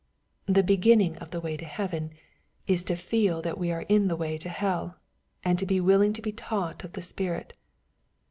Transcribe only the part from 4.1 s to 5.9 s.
way to hell, and to be